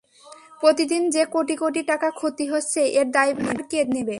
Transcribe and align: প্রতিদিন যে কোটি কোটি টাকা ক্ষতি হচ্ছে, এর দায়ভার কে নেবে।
প্রতিদিন 0.61 1.01
যে 1.09 1.23
কোটি 1.25 1.55
কোটি 1.55 1.81
টাকা 1.83 2.09
ক্ষতি 2.09 2.45
হচ্ছে, 2.47 2.81
এর 2.99 3.07
দায়ভার 3.11 3.59
কে 3.63 3.79
নেবে। 3.85 4.09